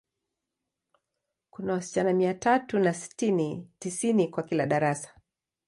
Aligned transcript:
Kuna 1.49 1.73
wasichana 1.73 2.13
mia 2.13 2.33
tatu 2.33 2.79
na 2.79 2.93
sitini, 2.93 3.67
tisini 3.79 4.27
kwa 4.27 4.43
kila 4.43 4.65
darasa. 4.65 5.19